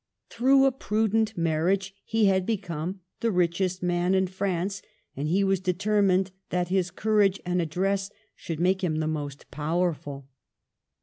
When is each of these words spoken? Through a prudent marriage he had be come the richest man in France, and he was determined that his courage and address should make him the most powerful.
Through 0.31 0.65
a 0.65 0.71
prudent 0.71 1.37
marriage 1.37 1.93
he 2.03 2.25
had 2.25 2.43
be 2.43 2.57
come 2.57 3.01
the 3.19 3.29
richest 3.29 3.83
man 3.83 4.15
in 4.15 4.25
France, 4.25 4.81
and 5.15 5.27
he 5.27 5.43
was 5.43 5.59
determined 5.59 6.31
that 6.49 6.69
his 6.69 6.89
courage 6.89 7.39
and 7.45 7.61
address 7.61 8.09
should 8.35 8.59
make 8.59 8.83
him 8.83 8.95
the 8.95 9.07
most 9.07 9.51
powerful. 9.51 10.27